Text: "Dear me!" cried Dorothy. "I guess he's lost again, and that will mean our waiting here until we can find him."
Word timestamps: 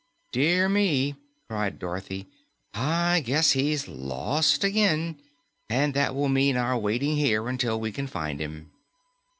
"Dear 0.31 0.67
me!" 0.67 1.13
cried 1.47 1.77
Dorothy. 1.77 2.27
"I 2.73 3.19
guess 3.19 3.51
he's 3.51 3.87
lost 3.87 4.63
again, 4.63 5.21
and 5.69 5.93
that 5.93 6.15
will 6.15 6.27
mean 6.27 6.57
our 6.57 6.75
waiting 6.75 7.17
here 7.17 7.47
until 7.47 7.79
we 7.79 7.91
can 7.91 8.07
find 8.07 8.39
him." 8.39 8.71